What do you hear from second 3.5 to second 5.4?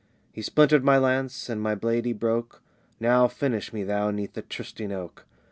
me, thou, 'neath the trysting oak!"